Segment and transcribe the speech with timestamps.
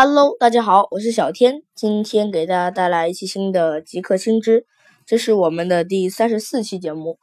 [0.00, 4.64] Hello，大家好，我是小天，今天给大家带来一期新的极客新知，
[5.04, 7.18] 这是我们的第三十四期节目。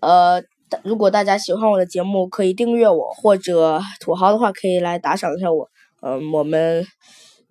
[0.00, 0.42] 呃，
[0.82, 5.70] 如果大家喜欢我的节目，可以订阅我，或者土豪的话可以来打赏一下我。
[6.02, 6.84] 嗯，我们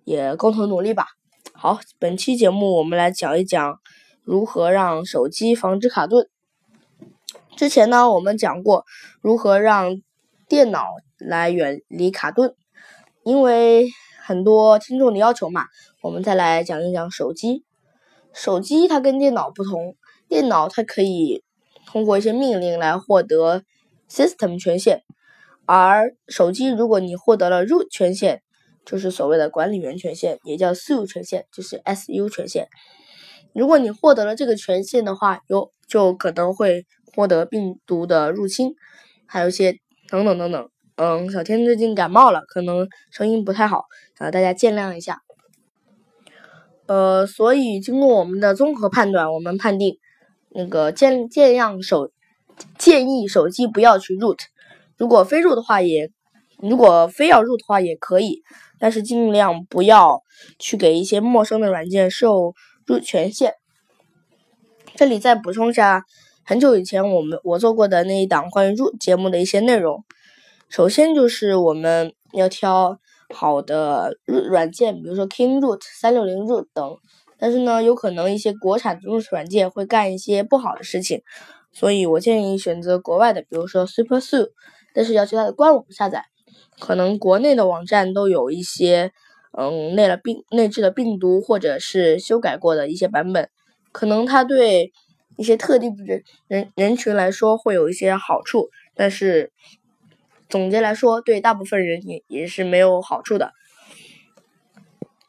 [0.04, 1.06] 也共同努力吧。
[1.54, 3.78] 好，本期节目我们来讲一讲
[4.22, 6.28] 如何让手机防止卡顿。
[7.56, 8.84] 之前呢，我们讲过
[9.22, 9.96] 如何让
[10.46, 12.54] 电脑来远离卡顿，
[13.24, 13.88] 因为。
[14.26, 15.66] 很多听众的要求嘛，
[16.02, 17.64] 我们再来讲一讲手机。
[18.32, 19.94] 手机它跟电脑不同，
[20.28, 21.44] 电脑它可以
[21.86, 23.62] 通过一些命令来获得
[24.10, 25.02] system 权限，
[25.64, 28.40] 而手机如果你获得了 root 权限，
[28.84, 32.66] 就是所谓的管理员权限，也叫 su 权限，就是 su 权限。
[33.54, 38.74] 如果你获得了这个权限的话，有就可能会获得病毒的入侵，
[39.24, 40.68] 还有一些等等等等。
[40.98, 43.84] 嗯，小天最近感冒了，可能声音不太好，
[44.16, 45.20] 啊，大家见谅一下。
[46.86, 49.98] 呃，所以经过我们的综合判断，我们判定
[50.48, 52.10] 那个建建样手
[52.78, 54.38] 建议手机不要去 root，
[54.96, 56.10] 如果非 root 的话也，
[56.62, 58.42] 如果非要 root 的话也可以，
[58.78, 60.22] 但是尽量不要
[60.58, 62.54] 去给一些陌生的软件授
[62.86, 63.52] root 权限。
[64.94, 66.06] 这里再补充一下，
[66.42, 70.02] 很久以前我们我做过的那一档关于 root 节目的一些内容。
[70.68, 72.98] 首先就是我们要挑
[73.34, 76.96] 好的软件，比如说 King Root、三六零 Root 等。
[77.38, 81.20] 但是呢，有可能一些国产的软件会干一些不好的事情，
[81.70, 84.48] 所以我建议选择国外的，比如说 SuperSue，
[84.94, 86.24] 但是要去它的官网下载。
[86.80, 89.12] 可能国内的网站都有一些
[89.52, 93.50] 嗯内了病内置的病毒或者是修改过的一些版本，
[93.92, 94.92] 可能它对
[95.36, 99.52] 一些特定的人人人群来说会有一些好处，但是。
[100.48, 103.52] 总结来说，对大部分人也也是没有好处的。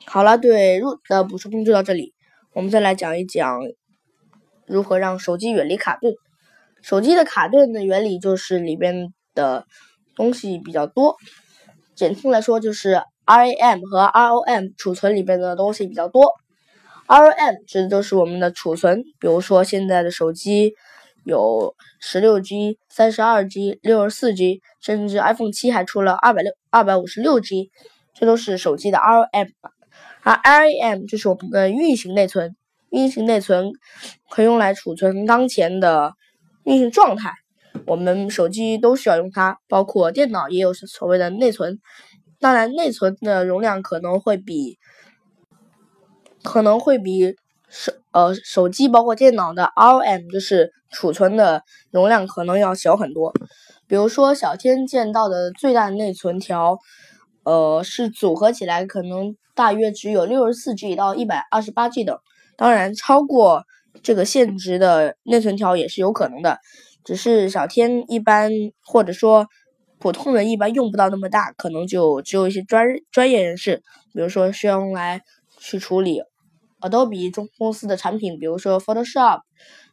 [0.05, 2.13] 好了，对 root 的补充就到这里。
[2.53, 3.59] 我们再来讲一讲
[4.65, 6.13] 如何让手机远离卡顿。
[6.81, 9.65] 手机的卡顿的原理就是里边的
[10.15, 11.17] 东西比较多，
[11.95, 16.31] 简称来说就是 RAM 和 ROM 储存里边的东西比较多。
[17.07, 20.73] ROM 指的就是我们的储存，比如说现在的手机。
[21.27, 27.69] 有十六 G、三十二 G、六十四 G，甚至 iPhone 七还出了二百六、二百五十六 G，
[28.13, 29.49] 这都是手机的 RAM。
[30.23, 32.55] 而 RAM 就是我们的运行内存，
[32.91, 33.73] 运行内存
[34.29, 36.13] 可以用来储存当前的
[36.63, 37.33] 运行状态。
[37.85, 41.77] 我们手机都需要用它，包括电脑也有所谓的内存。
[42.39, 44.77] 当然，内存的容量可能会比
[46.41, 47.35] 可能会比。
[47.69, 53.33] 手呃手机包括电脑的 RAM 就是储存的容量可能要小很多，
[53.87, 56.77] 比如说小天见到的最大内存条，
[57.43, 62.17] 呃是组合起来可能大约只有六十四 G 到一百二十八 G 等，
[62.55, 63.63] 当然超过
[64.01, 66.59] 这个限值的内存条也是有可能的，
[67.03, 68.51] 只是小天一般
[68.83, 69.47] 或者说
[69.99, 73.81] 普通人一般用不到那么大，可能就只有一些专专业人士，
[74.13, 75.21] 比如说需要用来
[75.57, 76.21] 去处理。
[76.81, 79.41] Adobe 中公司的产品，比如说 Photoshop，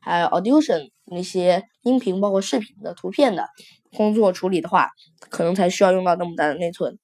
[0.00, 3.48] 还有 Audition 那些音频包括视频的图片的
[3.96, 4.90] 工作处理的话，
[5.30, 6.98] 可能才需要用到那么大的内存。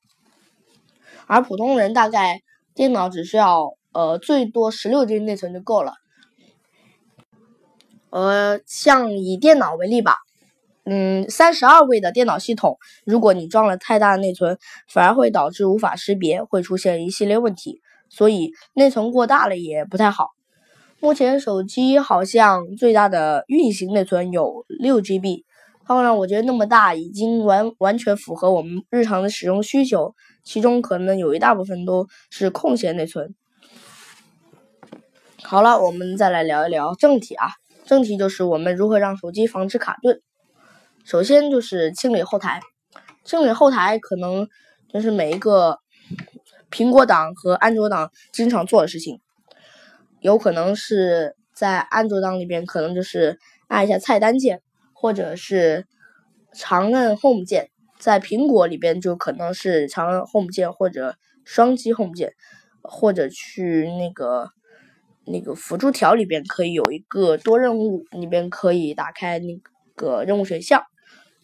[1.26, 2.40] 而普通人大概
[2.74, 5.94] 电脑只需要呃最多十六 G 内存就够了。
[8.10, 10.16] 呃，像以电脑为例吧，
[10.84, 14.58] 嗯，三十二位的电脑系统，如果你装了太大的内存，
[14.88, 17.80] 反而会导致无法识别，会出现一系列问题。
[18.10, 20.32] 所以内存过大了也不太好。
[20.98, 25.44] 目前手机好像最大的运行内存有六 GB，
[25.86, 33.34] 当然我觉得那么大已经完完全符合我们日常的使用需求，其中可能有一大部分都是空闲内存。
[35.42, 37.48] 好了，我们再来聊一聊正题啊，
[37.86, 40.20] 正题就是我们如何让手机防止卡顿。
[41.04, 42.60] 首先就是清理后台，
[43.24, 44.46] 清理后台可能
[44.92, 45.78] 就是每一个。
[46.70, 49.20] 苹果党和安卓党经常做的事情，
[50.20, 54.62] 有可能是在安卓党里边，可能就是按一下菜单键，
[54.92, 55.86] 或者是
[56.52, 57.66] 长按 Home 键；
[57.98, 62.34] 在苹果里边，就可能是长按 Home 键或者双击 Home 键，
[62.82, 64.50] 或者去那个
[65.24, 69.60] 那个辅助条里边可以有一个多任务，里边可以打开那
[69.96, 70.84] 个任务选项。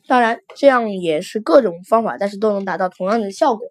[0.07, 3.67] 当然，这样也是各种方法，但是都能达到同样的效果。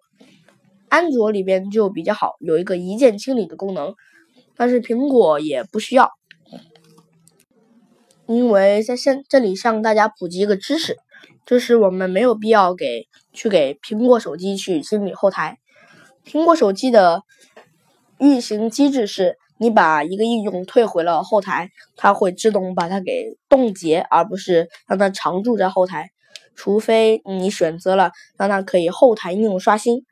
[0.88, 3.94] 安卓里边就比较好，有一个一键清理的功能，
[4.56, 6.10] 但是苹果也不需要。
[8.26, 10.96] 因为在现这里向大家普及一个知识，
[11.44, 15.58] 就是我们没有必要给去给苹果手机去清理后台。
[16.24, 17.22] 苹果手机的
[18.18, 26.10] 运行机制是，你把一个应用退回了后台，它会自动把它给冻结，而不是让它常驻在后台。
[26.56, 30.04] 除非你选择了让它可以后台应用刷新。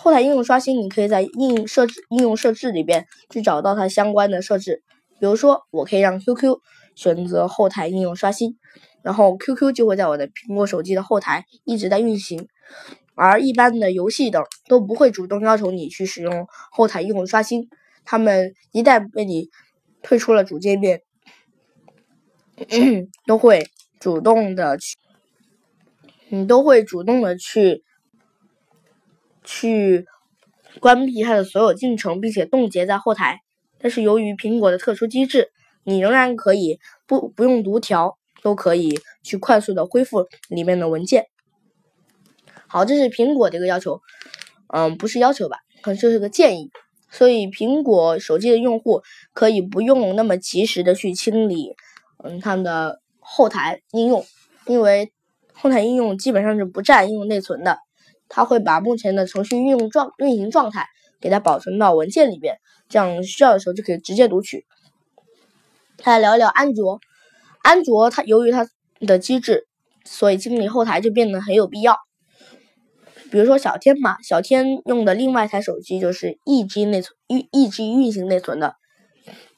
[0.00, 4.84] 后台应用刷新，你可以在应用设置应用设置里边去找到它相关的设置。
[5.18, 6.60] 比如说，我可以让 QQ
[6.94, 8.56] 选择后台应用刷新，
[9.02, 12.46] 然后 QQ 就会在我的苹果手机的后台一直在运行。
[13.16, 17.68] 而一般的游戏等都不会主动要求你去使用后台应用刷新，
[18.04, 19.50] 他们一旦被你
[20.00, 21.02] 退出了主界面，
[23.26, 23.66] 都会
[23.98, 24.96] 主动的去，
[26.28, 27.82] 你都会主动的去。
[29.48, 30.06] 去
[30.78, 33.40] 关闭它的所有进程，并且冻结在后台。
[33.78, 35.50] 但是由于苹果的特殊机制，
[35.84, 41.28] 你仍然可以不不用读条，都可以去快速的恢复里面的文件。
[42.66, 44.02] 好，这是苹果的一个要求，
[44.66, 46.70] 嗯，不是要求吧，可能就是个建议。
[47.10, 49.00] 所以苹果手机的用户
[49.32, 51.74] 可以不用那么及时的去清理，
[52.22, 54.26] 嗯，他们的后台应用，
[54.66, 55.10] 因为
[55.54, 57.78] 后台应用基本上是不占应用内存的。
[58.28, 60.86] 它会把目前的程序运用状运行状态
[61.20, 62.56] 给它保存到文件里边，
[62.88, 64.66] 这样需要的时候就可以直接读取。
[66.04, 67.00] 来聊一聊安卓，
[67.62, 68.68] 安卓它由于它
[69.00, 69.66] 的机制，
[70.04, 71.96] 所以清理后台就变得很有必要。
[73.30, 78.76] 比如说小天嘛，小天用的另外一台手机就是一 G 内存，一一 G 运行内存的，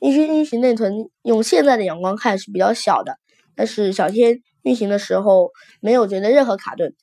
[0.00, 3.18] 一 G 运行内存用现在的眼光看是比较小的，
[3.54, 5.50] 但是小天运行的时候
[5.80, 6.94] 没有觉得任何卡顿。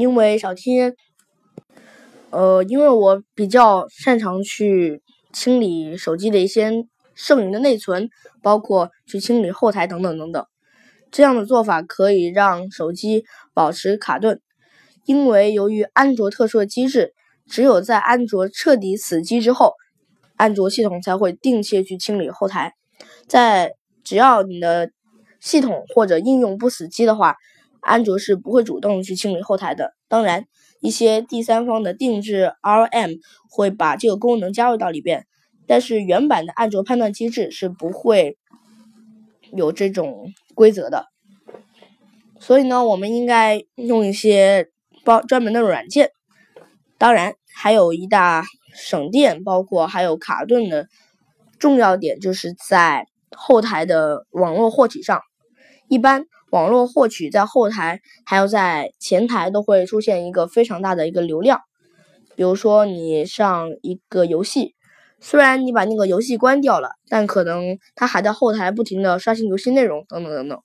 [0.00, 0.94] 因为小天，
[2.30, 6.72] 呃，因为我比较擅长去清理手机的一些
[7.14, 8.08] 剩余的内存，
[8.42, 10.42] 包括去清理后台等等等等。
[11.10, 14.40] 这样的做法可以让手机保持卡顿。
[15.04, 17.12] 因为由于安卓特殊的机制，
[17.46, 19.74] 只有在安卓彻底死机之后，
[20.36, 22.72] 安卓系统才会定期去清理后台。
[23.28, 24.90] 在只要你的
[25.40, 27.36] 系统或者应用不死机的话。
[27.82, 29.94] 安卓是不会主动去清理后台的。
[30.08, 30.46] 当然，
[30.80, 33.18] 一些第三方的定制 ROM
[33.48, 35.26] 会把这个功能加入到里边，
[35.66, 38.38] 但是原版的安卓判断机制是不会
[39.52, 41.06] 有这种规则的。
[42.38, 44.70] 所以呢，我们应该用一些
[45.04, 46.10] 包专门的软件。
[46.98, 48.44] 当然，还有一大
[48.74, 50.88] 省电，包括还有卡顿的
[51.58, 55.20] 重要点，就是在后台的网络获取上，
[55.88, 56.26] 一般。
[56.50, 61.60] 网络获取在后台还有在前台都会出现一个非常大的一个流量。
[62.34, 64.74] 比如说你上一个游戏，
[65.20, 70.58] 虽然你把那个游戏关掉了，但可能它还在后台不停的刷新游戏内容等等等等。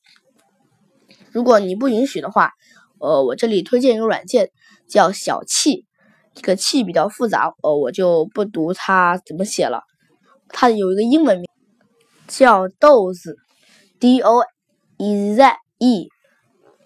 [1.32, 2.52] 如果你不允许的话，
[3.00, 4.50] 呃，我这里推荐一个软件
[4.88, 5.86] 叫小气，
[6.34, 9.81] 这个气比较复杂，呃，我就不读它怎么写了。
[10.48, 11.46] 它有一个英文名
[12.28, 13.36] 叫豆子
[14.00, 14.42] ，D O
[14.98, 15.65] E Z。
[15.86, 16.10] e，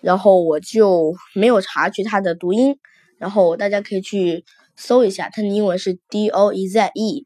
[0.01, 2.77] 然后我就没有查去它的读音，
[3.17, 4.43] 然后大家可以去
[4.75, 7.25] 搜一下，它的英文是 d o e z e。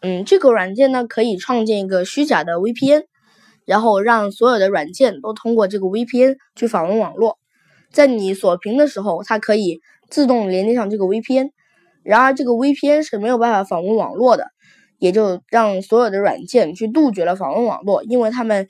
[0.00, 3.04] 嗯，这个软件呢可以创建一个虚假的 VPN，
[3.64, 7.38] 然后让所有的软件都通过这个 VPN 去访问网络，
[7.90, 11.50] 在你锁屏的时候，它可以自动连接上这个 VPN。
[12.02, 14.46] 然而这个 VPN 是没有办法访问网络的，
[14.98, 18.68] 也就让所有的软件去杜绝了访问网络，因为他们。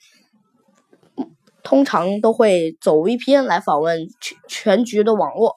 [1.62, 5.57] 通常都会走 VPN 来访问全全局的网络，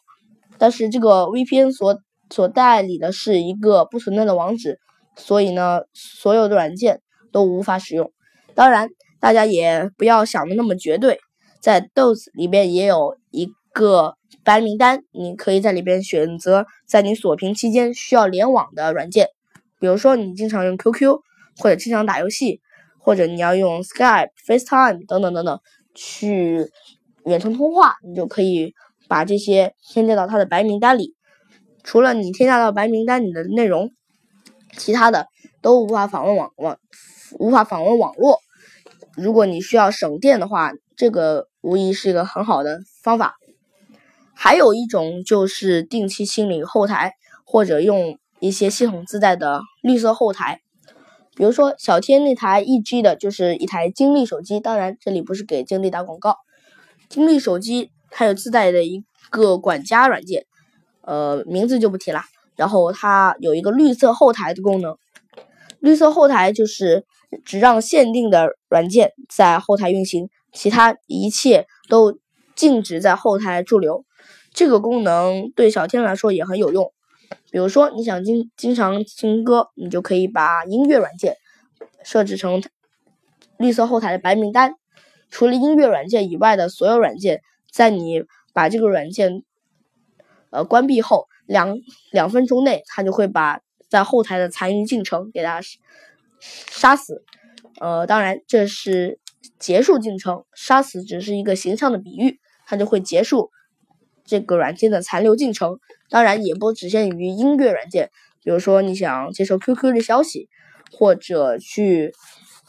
[0.58, 4.80] 但是这个 VPN 所所代理的是一个不存在的网址，
[5.16, 8.12] 所以呢，所有的软件都无法使用。
[8.54, 11.20] 当然，大家也不要想的那么绝对，
[11.60, 19.28] 在 DOS 里边也有一个白名单，你可以在里边选择在你锁屏期间需要联网的软件，
[19.80, 21.20] 比如说你经常用 QQ，
[21.58, 22.62] 或者经常打游戏，
[23.00, 25.60] 或者你要用 Skype、FaceTime 等等等等。
[25.96, 26.70] 去
[27.24, 28.76] 远程通话，你就可以
[29.08, 31.16] 把这些添加到它的白名单里。
[31.84, 33.92] 除了你添加到白名单里的内容，
[34.78, 35.28] 其他的
[35.62, 36.78] 都无法访问网网，
[37.40, 38.40] 无法访问网络。
[39.16, 43.36] 如果你需要省电的话，这个无疑是一个很好的方法。
[44.34, 47.14] 还有一种就是定期清理后台，
[47.46, 50.62] 或者用一些系统自带的绿色后台。
[51.36, 56.38] 比如说，小天那台一 G 的就是一台金立手机，当然这里不是给金立打广告。
[57.10, 60.46] 金立手机它有自带的一个管家软件，
[61.02, 62.22] 呃，名字就不提了。
[62.56, 64.98] 然后它有一个绿色后台的功能，
[65.80, 67.06] 绿色后台就是
[67.44, 72.18] 只让限定的软件在后台运行，其他一切都
[72.56, 74.06] 禁止在后台驻留。
[74.54, 76.94] 这个功能对小天来说也很有用。
[77.52, 81.38] 比如说，你想经经常听歌，你就可以把音乐软件
[82.04, 82.62] 设置成
[83.58, 84.76] 绿色后台的白名单。
[85.30, 88.24] 除了音乐软件以外的所有软件，在你
[88.54, 89.44] 把这个软件
[90.50, 91.78] 呃关闭后，两
[92.12, 95.62] 两分钟内，它就会把在后台的残余进程给它
[96.40, 97.24] 杀死。
[97.80, 99.20] 呃，当然这是
[99.60, 103.52] 结束进程，杀死只是一个形象的比喻，它就会结束
[104.26, 105.80] 这个软件的残留进程。
[106.10, 108.10] 当然也不只限于音乐软件，
[108.44, 110.50] 比如说你想接收 QQ 的消息，
[110.92, 112.14] 或者去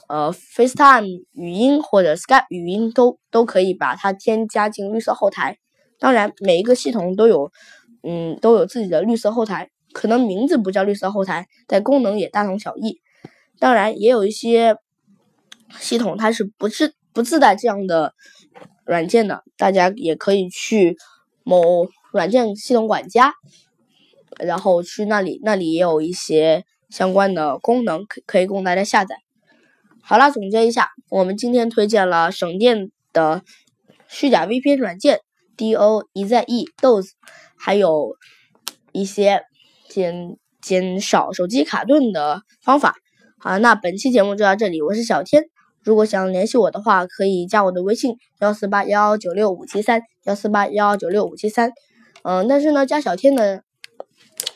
[0.09, 5.59] 呃 FaceTime 语音或者 Skype 语音都都可以把它添加进绿色后台。
[5.99, 7.51] 当然每一个系统都有
[8.03, 13.01] 嗯都有自己的绿色后台，可能名字不叫绿色后台，但功能也大同小异。
[13.59, 14.77] 当然也有一些。
[15.81, 18.15] 系统它是不自不自带这样的
[18.85, 20.97] 软件的，大家也可以去
[21.49, 23.33] 某软件系统管家，
[24.41, 29.15] 然后去那里，那里也有一些相关的功能可可以供大家下载。
[30.03, 33.43] 好了，总结一下，我们今天推荐了省电的
[34.09, 35.21] 虚假 VPN 软件
[35.57, 37.11] Do 一在 E DOS
[37.57, 38.17] 还有
[38.91, 39.43] 一些
[39.89, 42.97] 减减少手机卡顿的方法。
[43.39, 45.45] 好，那本期节目就到这里，我是小天。
[45.87, 51.71] 如果想联系我的话，可以加我的微信幺四八幺幺九六五七三幺四八幺幺九六五七三。
[52.25, 53.63] 嗯，但是呢，加小天的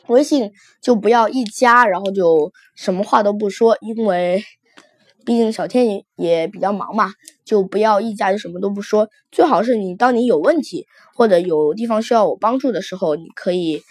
[0.08, 0.50] 微信
[0.82, 4.42] 就不要一加，然后就什么话都不说，因为
[5.24, 7.12] 毕竟小天也也比较忙嘛，
[7.44, 9.08] 就不要一加就什么都不说。
[9.30, 10.84] 最好是你当你有问题
[11.14, 13.84] 或者有地方需要我帮助的时候，你可以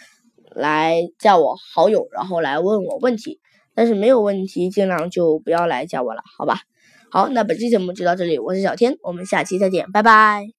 [0.53, 3.39] 来加我好友，然后来问我问题。
[3.73, 6.63] 但是没有问题，尽量就不要来加我了，好吧？
[7.11, 10.49] 好，那本期节目就到这里，我是小天，我们下期再见，拜拜。